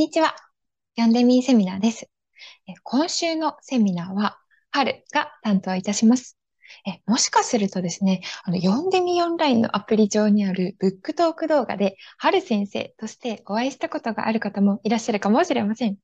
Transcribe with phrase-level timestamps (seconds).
[0.00, 0.34] にちは。
[0.96, 2.08] 読んでみーセミナーです。
[2.84, 4.38] 今週のセミナーは、
[4.70, 6.38] 春が担当いたします。
[6.86, 15.98] えもしかするとですね、あの、読んでみオンラインのアプリ上にあるブックトーク動画で、春先生としてお会いしたことがある方もいらっしゃるかもしれません。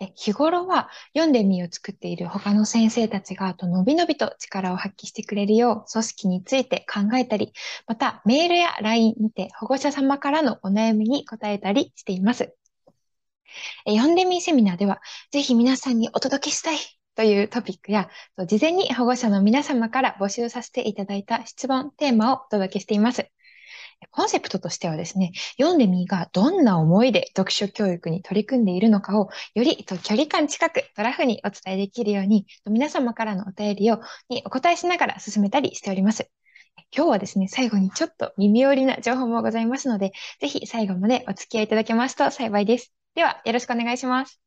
[0.00, 7.52] え日頃は読んでみを作っている他の先生たちがとのびのびと力を発揮してくれるよう組織について考えたり、
[7.86, 12.56] またメールや LINE にて保護者様からのお悩みに答えたりしています。
[13.86, 16.78] 読んでみセミナーでは、ぜひ皆さんにお届けしたい
[17.14, 18.08] というトピックや、
[18.46, 23.30] 事前に保護者の皆様から募集させていただいた質問、テーマをお届けしています。
[24.10, 36.30] コンセプトとしてはですね、読んでみがどんな思いで読書教育に取り組んでいるのかを、より距離感近くトラフにお伝えできるように、皆様からのお便りをにお答えしながら進めたりしております。
[36.94, 43.05] 今日はですね、最後にちょっと耳寄りな情報もございますので、ぜひ最後までお付き合いいただけますと幸いです。
[43.16, 44.38] では、よろしくお願いします。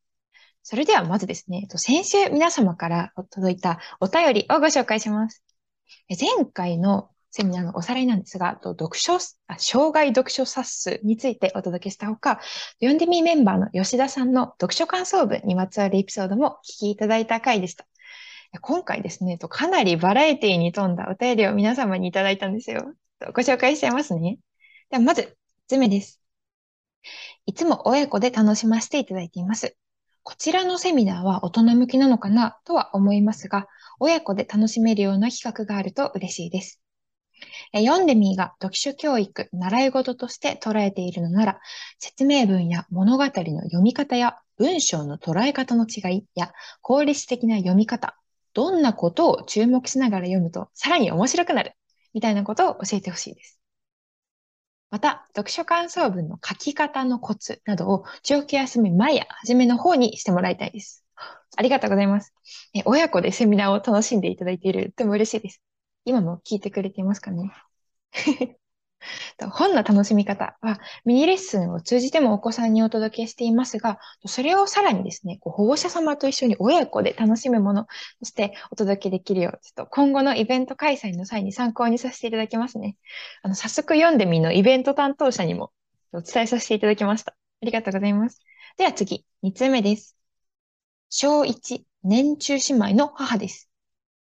[0.62, 5.44] それではまずですね、先週皆様から届いたお便りをご紹介します。
[6.08, 12.42] 前回のセミナーのおさらいなんですが、読書、あ障害読書冊数についてお届けしたほか、
[12.74, 17.88] 読んでみメンバーの吉田さんの読書感想文にまつわるエピソードも聞きいただいた回でした。
[18.62, 22.94] 今回ですね、かなりバラエティに富んだお便りを皆様にいただいたんですよ。
[23.34, 24.38] ご紹介しちゃいますね。
[24.92, 25.28] ではまず、1
[25.70, 26.22] つ目です。
[27.46, 29.76] いつも親子で楽しませていただいています。
[30.24, 33.68] こちらのセミナーは大人向きなのかなとは思いますが、
[34.00, 36.82] 親子で楽しめるような企画があると嬉しいです。
[37.74, 41.60] 読んでみーが読書教育、習い事として捉えているのなら、
[41.98, 48.18] 説明文や物語の読み方や文章の捉え方の違いや効率的な読み方、
[48.54, 51.74] どんなことを注目しながら読むとさらに面白くなる
[52.14, 53.59] みたいなことを教えてほしいです。
[54.92, 61.06] また、読書感想文の書き方のコツなどを長期休み前や初めの方にしてもらいたいです。
[61.58, 62.34] ありがとうございます。
[62.74, 65.62] え親子でセミナーを楽しんでいただいている、とても嬉しいです。
[66.06, 67.52] 今も聞いてくれていますかね？
[69.52, 77.86] 本の楽しみ方は、ミニレッスンを通じてもお子さんにお届けしていますが、それをさらにですね、保護者様と一緒に親子で楽しむもの
[78.20, 82.98] としてお届けできるよう、ちょっと今後のイベント開催の際に参考にさせていただきますね。
[83.42, 85.72] あの、早速読んでみのイベント担当者にも
[86.14, 87.34] お伝えさせていただきました。
[87.62, 88.40] ありがとうございます。
[88.78, 90.16] では次、2つ目です。
[91.10, 93.70] 小1、年中姉妹の母です。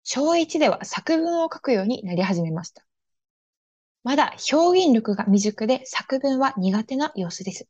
[0.05, 2.84] 小1では作文を書くようになり始めました。
[4.04, 7.68] まだ表現力が未熟で作文は苦手な様子です。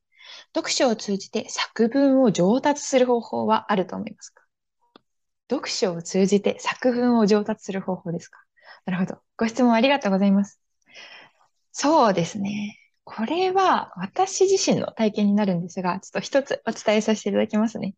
[0.55, 4.43] 読書を通じて作文を上達する方法はあると思いますか？
[5.51, 8.39] 読書を通じて作文を上達する方法ですか？
[8.87, 9.21] なるほど。
[9.37, 10.59] ご質問ありがとうございます。
[11.73, 12.79] そうですね。
[13.05, 17.95] これは私自身の体験になるんですが、ちょっと一つお伝えさせていただきますね。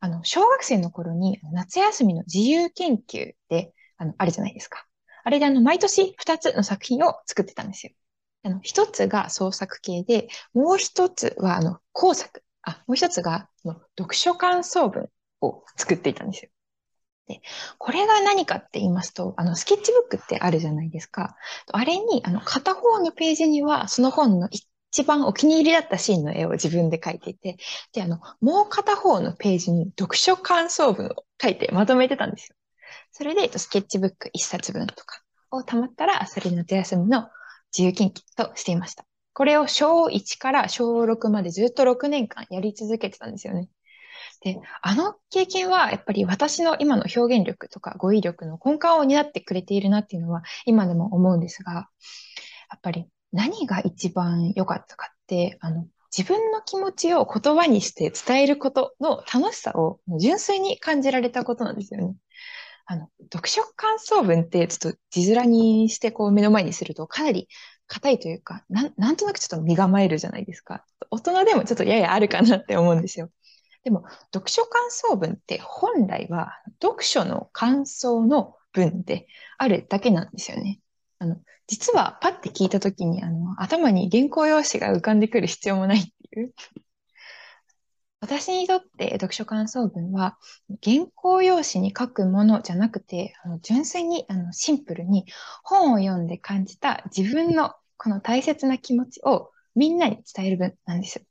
[0.00, 4.86] あの、小学生の頃に夏休みの自由研究で、あの、あるじゃないですか。
[5.24, 7.92] あれであの、毎年2つの作品を作ってたんですよ。
[8.42, 12.42] あの、一つが創作系で、もう一つは、あの、工作。
[12.62, 13.48] あ、もう一つが、
[13.98, 15.08] 読書感想文
[15.40, 16.50] を作っていたんですよ。
[17.28, 17.42] で、
[17.78, 21.36] これが何かって言いますと、あの、スケッチブックってあるじゃないですか。
[21.72, 24.48] あれに、あの、片方のページには、その本の
[24.90, 27.56] 一番お気に入りだったシーンの絵を自分で描いていて、
[27.92, 32.56] で、あの、もう片方のページに読書感想文を書いてまとめてたんですよ。
[33.12, 37.28] それで、スケッチブック一冊分とかをたまったら、それ夏休みの
[37.76, 39.04] 自由研究としていました。
[39.32, 43.68] これを小1から小6までずっと6年間やり続けてたんですよね。
[44.42, 51.80] で、あの経験はやっぱり私の今の表現力とか語彙力の根幹を担ってくれているなっていうのは今でも思うんですが、や
[52.76, 55.86] っぱり何が一番良かったかって、あの、
[56.16, 62.14] 自分の気持ちを言葉にして伝えることの楽しさを純粋に感じられたことなんですよね。
[62.86, 67.48] あの、読書感想文ってちょっと字面にしてこう目の前にするとかなり
[67.86, 70.84] 硬いというか、ななんとなくちょっと身構えるじゃないですか。
[71.10, 73.30] 大人でもちょっとややあるかなって思うんですよ。
[73.82, 76.52] でも、読書感想文って本来は
[76.82, 79.26] 読書の感想の文で
[79.58, 80.80] あるだけなんですよね。
[81.18, 86.52] あの、実はパッて聞いたときに、あの、頭に原稿用紙が浮かんでくる必要もないっていう。
[88.20, 90.36] 私にとって読書感想文は
[90.82, 95.24] 原稿用紙に書くものじゃなくて、あの純粋にあのシンプルに
[95.64, 101.22] 本を読んで感じた自分のこの大切な気持ちをみんなに伝える文なんです。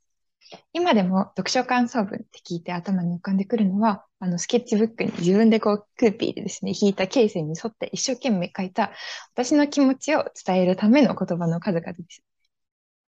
[0.72, 8.90] 今でも読書感想文って聞いて頭に浮かんでくるのは、あのスケッチブックに自分でこうクーピーでですね、引いたケースに沿って一生懸命書いた
[9.34, 12.22] 私の気持ちを伝えるための言葉の数々です。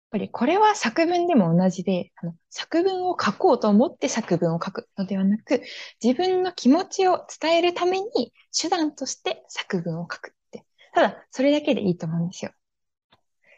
[0.10, 5.62] っぱりこれは作文でも同じで、あの作文を書こうと思って作文を書くのではなく、
[6.04, 10.66] 自分の気持ちを伝えるために手段として作文を書くって。
[10.96, 12.52] ただ、それだけでいいと思うんですよ。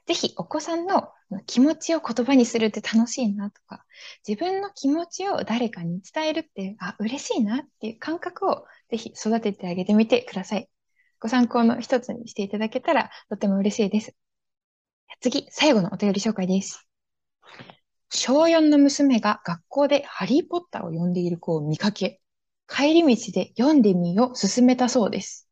[0.05, 1.13] ぜひお子さんの
[1.45, 3.85] 気持ちを言葉にするって楽しいなとか、
[4.27, 10.67] 自分の気持ちを誰かに伝えるって、あ、嬉しいなっていう感覚をぜひ育ててあげてみてください。
[11.21, 14.13] ご参考の一つにしていただけたらとても嬉しいです。
[15.21, 16.87] 次、最後のお便り紹介です。
[18.09, 22.19] 小4の娘が学校でハリーポッターを読んでいる子を見かけ、
[22.67, 25.47] 帰り道で読んでみよう勧めたそうです。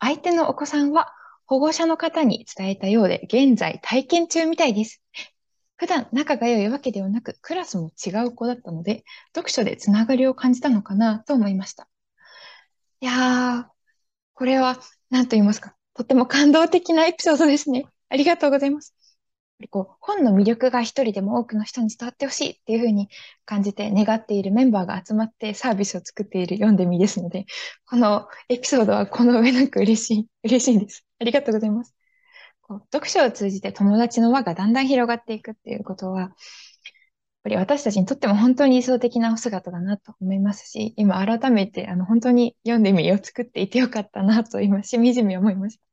[0.00, 1.12] 相手のお子さんは
[1.44, 5.02] 保護者の方に伝えたようで、現在体験中みたいです。
[5.76, 9.04] 普段仲が良いわけではなく、クラスも違う子だったので、
[9.34, 11.90] 読書でつながりを感じたのかなと思いました。
[13.00, 13.72] いやー、
[14.32, 14.78] これは
[15.10, 15.76] 何と言いますか？
[15.94, 17.86] とっても感動的なエピソードですね。
[18.08, 18.94] ありがとうございます。
[19.70, 23.08] こう本の魅力が一人でも多くの人に伝わってほしいっていうふうに
[23.44, 27.46] 感じて願っているメンバーが集まってサービスを作っている読んでみですので、
[27.86, 31.04] このエピソードはこの上なく嬉しい、 嬉しいんです。
[31.20, 31.94] ありがとうございます。
[32.62, 36.32] こう読書を通じて友達の輪がだんだん広がっていくっていうことは、
[37.44, 45.84] ぱり私たちにとっても本当に理想的なお姿だなと思いますし、今改めてあの本当に読んでみを作っていてよかったなと今しみじみ思いました。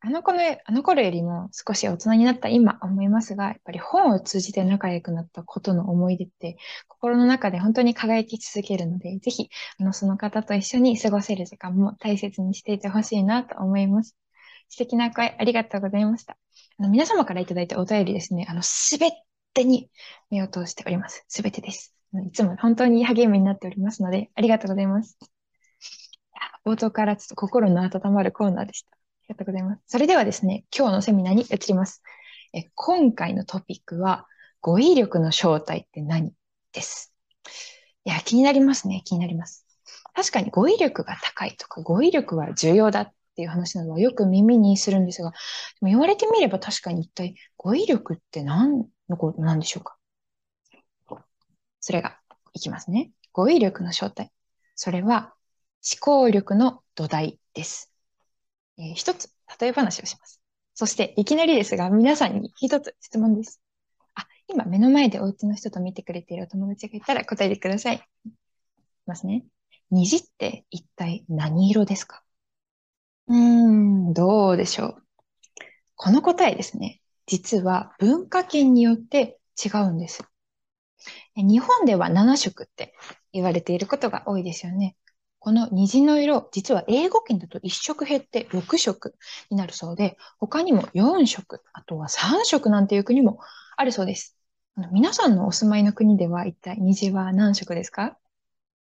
[0.00, 9.48] あの子の、あの頃よりも少し大人になった今思いますが、やっぱり本を通じて仲良くなったことの思い出って心の中で本当に輝き続けるので、ぜひ、
[9.78, 14.16] あの、その方と一緒に過ごせる時間も大切にしていてほしいなと思います。
[14.68, 16.36] 素敵な声ありがとうございました。
[16.78, 19.10] あの、皆様からいただいたお便りですね、あの、すべ
[19.52, 19.90] てに
[20.30, 21.24] 目を通しております。
[21.28, 21.94] すべてです。
[22.26, 25.18] いつも本当に励みになっておりますので、ありがとうございます。
[26.64, 28.90] 冒頭からちょっと心の温まるコーナーでした。
[28.92, 28.96] あ
[29.28, 29.82] りがとうございます。
[29.86, 32.02] それではですね、今日のセミナーに移ります。
[32.52, 34.26] え今回のトピックは、
[34.60, 36.32] 語彙力の正体って何
[36.72, 37.14] です。
[38.04, 39.02] いや、気になりますね。
[39.04, 39.64] 気になります。
[40.14, 45.36] 確かに語彙力が高いとか、語彙力は重要だっていう話などはよく耳にするんですが、で
[45.82, 49.96] も言われてみれば確かに一体語彙力って何のことなんでしょうか
[51.80, 52.18] それが、
[52.52, 53.10] いきますね。
[53.32, 54.30] 語彙力の正体。
[54.74, 55.34] それは、
[55.82, 57.90] 思考力の土台です。
[58.78, 59.30] えー、一つ、
[59.60, 60.40] 例え話をします。
[60.74, 63.60] そして、いきなりですが、皆さんに一つ質問です。
[64.14, 68.06] あ、今、目の前でお家の人と見てくれているお友達がいたら答えてください。
[68.26, 68.30] い
[69.06, 69.44] ますね。
[69.90, 72.22] 虹って一体何色ですか
[73.26, 73.36] うー
[74.10, 75.02] ん、どうでしょう。
[75.96, 77.00] この答えですね。
[77.30, 80.24] 実は文化圏によって違うんです。
[81.36, 82.92] 日本では7色って
[83.32, 84.96] 言われていることが多いですよね。
[85.38, 89.14] この虹の色、実は英語圏だと1色減って6色
[89.48, 93.38] になるそうで、他にも4色、あとは3色なんていう国も
[93.76, 94.36] あるそうです。
[94.74, 98.18] あの皆さんのお住まいの国では一体虹は何色ですか？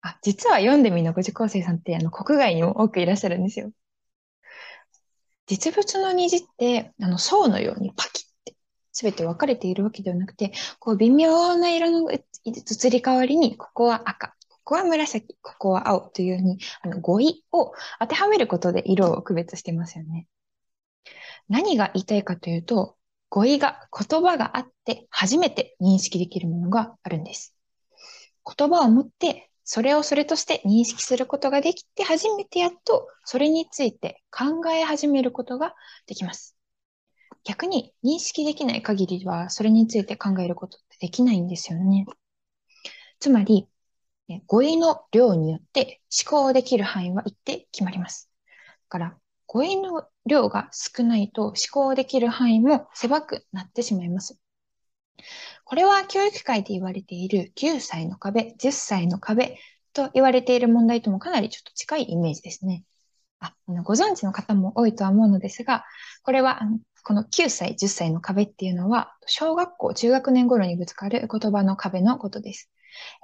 [0.01, 3.71] あ、実は読んでみのご受講生さんってあの国外にも多くいらっしゃるんですよ。
[5.47, 8.32] 実物の虹ってあの層のようにパキって
[8.93, 20.27] 全て分かれているわけではなくて、こう微妙な色の移り変わりに、ここは赤、ここは紫、ここは青というように、あの語彙を当てはめることで色を区別してますよね。
[21.49, 22.97] 何が言いたいかというと、
[23.29, 27.55] 語彙が、言葉があって初めて認識できるものがあるんです。
[28.57, 35.75] 言葉を持って、それをそれとして認識することができて、初めてやっとそれについて考え始めることが
[36.07, 36.57] できます。
[37.45, 42.07] 逆に認識できない限りは、それについて考えることってできないんですよね。
[43.19, 43.69] つまり、
[44.47, 48.31] 語彙の量によって思考できる範囲は一定決まります。
[48.67, 54.39] だから、語彙の量が少ないと思考できる範囲も狭くなってしまいます。
[55.65, 59.59] これは教育界で言われている9歳の壁、10歳の壁
[59.93, 62.85] と言われている問題ともかなりちょっと近いイメージですね。
[63.41, 65.85] あご存知の方も多いとは思うのですが、
[66.23, 66.61] これは
[67.03, 72.71] この9歳、10歳の壁っていうのは、小学校、中学年頃にぶつかる言葉の壁のことです。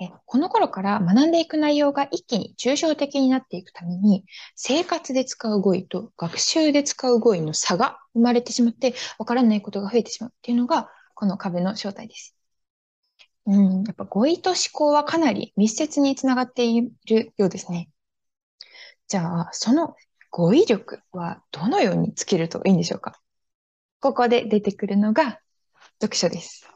[0.00, 4.24] えこの頃から学んでいく内容が一気に抽象的になっていくために、
[4.56, 12.34] 生活で使う語彙と学習で使う語彙の差が生まれてしまって、わからないことが増えてしまうっていうのが、この壁の正体です。
[13.46, 17.88] うん、やっぱ語彙と思考はかなり密接につながっているようですね。
[19.08, 19.94] じゃあ、その
[20.30, 23.18] 語彙力はどのようにつけるといいんでしょうか？
[24.00, 25.40] ここで出てくるのが
[26.00, 26.68] 読書です。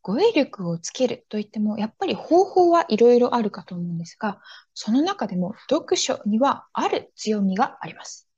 [0.00, 4.40] 語彙力をつけるといっても、やっぱり方法はいろいろあるかと思うんですが、
[4.72, 8.28] その中でも読書にはある強みがあります。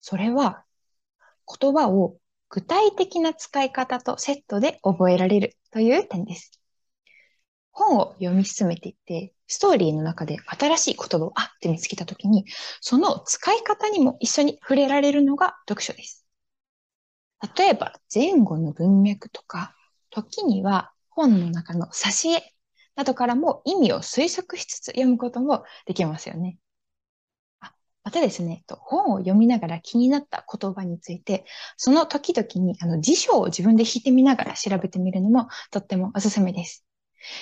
[0.00, 0.64] それは、
[1.60, 2.16] 言葉を
[2.48, 6.60] 具体的な使い方とセットで覚えられるという点です。
[7.70, 12.44] 本を読み進めていって、ストーリーの中で新しい言葉をあって見つけたときに、
[12.80, 16.26] その使い方にも一緒に触れられるのが読書です。
[17.56, 19.74] 例えば、前後の文脈とか、
[20.10, 22.54] 時には本の中の挿絵
[22.96, 26.58] などからも意味を推測しつつ読むこともできますよね。
[27.60, 27.72] あ
[28.04, 31.44] またですね、本を読みながら気になった言葉について、
[31.76, 36.84] その時々にあの辞書を自分で引いてみながら調べてみるのもとってもおすすめです。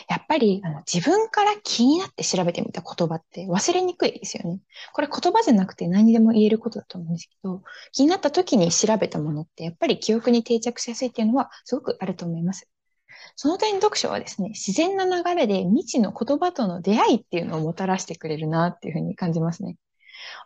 [0.09, 4.61] やっぱりあの自分から気になって調べてみた言葉って忘れにくいですよね。
[4.93, 12.69] これ言葉じゃなくて何にでも言えることだと思うんですけど、気になった時に調べたものってやっぱり記憶に定着しやすいっていうのはすごくあると思います。
[13.37, 19.77] その点読書はですね、自然な流れで未知の言葉との出会いっていうのをもたらしてくれるなっていうふうに感じますね。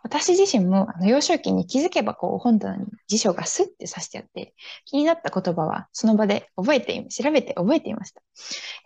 [0.03, 4.53] 私自身もあの幼少期に気づけばこう本棚に辞書がスッて刺してあって、
[4.85, 8.21] 気になった言葉はその場で覚えて、調べて覚えていました。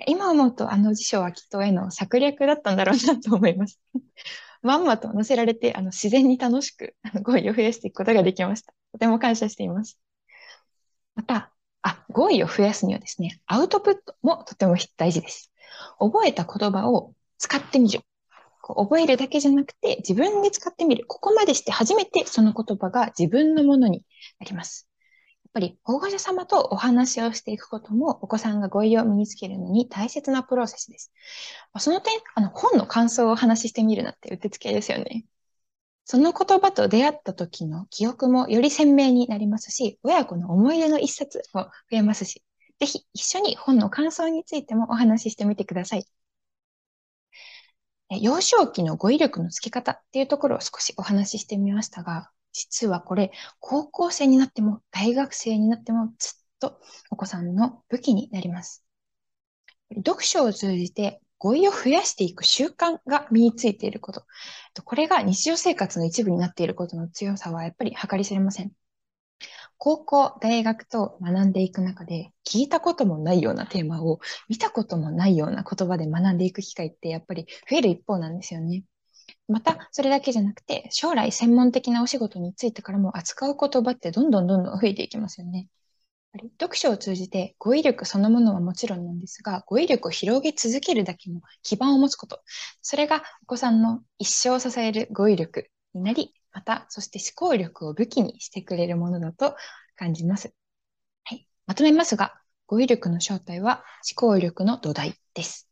[0.08, 3.80] 今思うとあの辞書はきっと絵の策略だったんだろうなと思います。
[4.62, 8.74] まんまと載せられてあの自然に楽しくあの語彙を増やしていくことができました。
[8.92, 10.00] とても感謝しています。
[11.16, 11.52] また、
[11.82, 15.52] あ、語彙を増やすにはですね、アウトプットもとても大事です。
[16.00, 18.02] 覚えた言葉を使ってみる。
[18.68, 21.06] こう覚えるだけじゃなくて自分で使ってみる。
[21.08, 24.04] ここまでして初めてその言葉が自分のものに
[24.40, 24.90] なります。
[25.46, 31.14] やっぱり保護者様とお話をしていくこともお子さんが語彙を身につけるのに大切なプロセスです。
[31.80, 35.24] その点、あの本の感想をお話ししてみるなってうってつけですよね。
[36.04, 42.44] その言葉と出会った時の記憶もより鮮明になりますし、親子の思い出の一冊も増えますし、
[42.80, 46.06] ぜひ一緒に本の感想についてもお話ししてみてください。
[48.10, 56.80] 幼少期の語彙力のつけ方っていうところを少しお話ししてみましたが、実はこれ、高校生になっても大学生になってもずっと
[57.12, 58.84] お子さんの武器になります。
[59.96, 64.26] 読書を通じて語彙を増やしていく習慣が身についていること。
[64.84, 68.72] これが日常生活の一部になっていることの強さはやっぱり計り知れません。
[69.78, 74.20] 高校、大学と学んでいく中で、聞いたこともないようなテーマを、
[74.50, 78.84] 見たこともないような言葉で学んでいく機会ってやっぱり増える一方なんですよね。
[79.48, 85.68] また、それだけじゃなくて、将来専門的なお仕事についてからも扱う言葉ってどんどんどんどん増えていきますよね。
[86.60, 92.42] 読書を通じて語彙力そのものはもちろんなんですが、語彙力を広げ続けるだけの基盤を持つこと。
[92.82, 99.56] それがお子さんの一生を支える語彙力になり、また、そして思考力を武器にしてくれるものだと
[99.96, 100.56] 感じます。
[101.24, 101.48] はい。
[101.68, 102.34] まとめますが、
[102.66, 105.70] 語彙力の正体は思考力の土台です。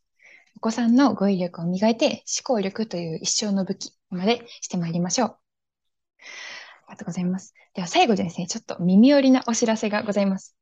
[0.54, 5.28] お子さんの語彙力を磨いて思考力という一生の武器までしてまいりましょう。
[5.28, 5.38] あり
[6.90, 7.52] がとうございます。
[7.74, 10.54] では最後ですね、ちょっと耳寄りなお知らせがございます。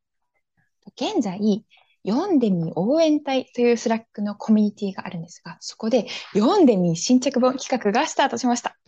[0.97, 1.67] 現在、
[2.09, 8.79] 読んでみ応援隊という Slack のコミュニティがあるんですが、そこで読んでみ新着本企画がスタートしました。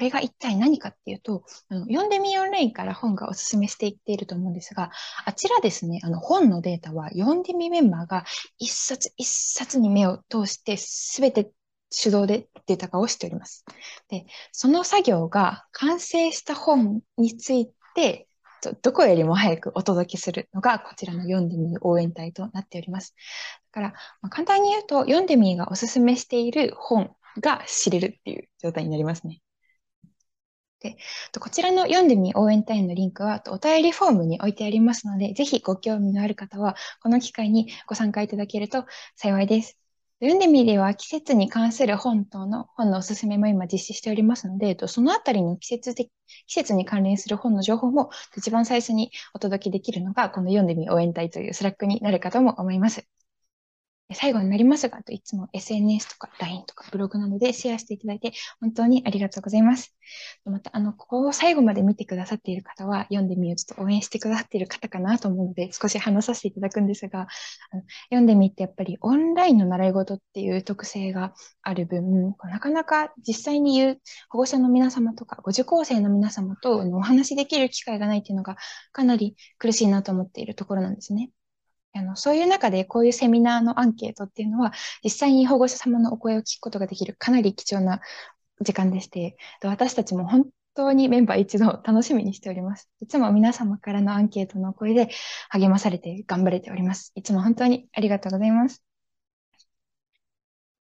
[0.00, 4.90] これが一体何かっていうと、あの読んでみオンラインから本がおすすめしていっていると思うんですが、
[5.26, 8.24] あちらですね、あの本のデータは読んでみメンバーが
[8.56, 11.50] 一冊一冊に目を通してすべて
[11.94, 13.66] 手動でデータ化をしております。
[14.08, 18.26] で、その作業が完成した本について、
[18.80, 23.14] どこよりも早くお届けするのがこちらの読んでみ応援隊となっております。
[23.70, 23.88] だから、
[24.22, 29.42] まあ、簡単に言うと、読んでみがおすすめしている本が知れるっていう状態になりますね。
[30.80, 30.96] で、
[31.38, 39.76] こちらの読んでみ応援隊員のリンクはお便りフォームに置いてありますので、ぜひご興味のある方は、この機会にご参加いただけると幸いです。
[40.20, 46.10] 読んでみでは季節に関する本等の本のおすすめも今実施しておりますので、そのあたりの季節的、
[46.46, 53.06] 季節に関連する本の情報も一番最初にお届けできるのが、この読んでみ応援隊という Slack になるかとも思います。
[54.14, 59.94] 最後になりますが、といつも SNS とか LINE とかブログなどでシェアしていただいて本当にありがとうございます。
[60.44, 67.28] また、あの、ここを最後まで見てくださっている方は読んでみようちょっと応援してくださっている方かなと思うので少し話させていただくんですが、
[67.70, 78.56] あの読んでみってやっぱりオンラインの習い事っていう特性がある分、なかなか実際に言う保護者の皆様とかご受講生の皆様とお話しできる機会がないっていうのが
[78.92, 81.30] かなり苦しいなと思っているところなんですね。
[81.92, 88.00] あの、そういう中でこういうセミナーのアンケートっていうのは、実際に保護者様のお声を聞くことができるかなり貴重な
[88.60, 92.88] 時間でして、私たちも本当にメンバー一同楽しみにしております。
[93.00, 95.08] いつも皆様からのアンケートのお声で
[95.48, 97.12] 励まされて頑張れております。
[97.14, 98.82] いつも本当にありがとうございます。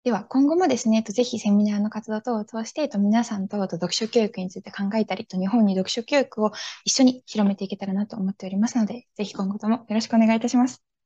[0.05, 6.53] では、今後もですね、ぜひセミナーの活動等を通して、皆さんと読書教育について考えたり、日本に読書教育を
[6.85, 10.98] 一緒に広めていけたらなと思っておりますので、ぜひ今後ともよろしくお願いいたします。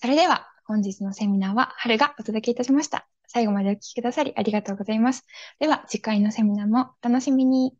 [0.00, 3.06] それでは、本日のセミナーは春がお届けいたしました。
[3.26, 5.26] 最後までお聴きくださりありがとうございます。
[5.58, 7.74] では、次回のセミナーもお楽しみに。